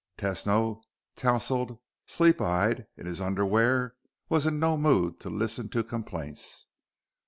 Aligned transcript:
Tesno, 0.17 0.81
tousled, 1.15 1.77
sleep 2.07 2.41
eyed, 2.41 2.87
in 2.97 3.05
his 3.05 3.21
underwear, 3.21 3.93
was 4.29 4.47
in 4.47 4.57
no 4.59 4.75
mood 4.75 5.19
to 5.19 5.29
listen 5.29 5.69
to 5.69 5.83
complaints. 5.83 6.65